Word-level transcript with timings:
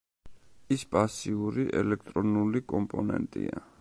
ის 0.75 0.85
პასიური 0.95 1.67
ელექტრონული 1.81 2.63
კომპონენტია. 2.75 3.67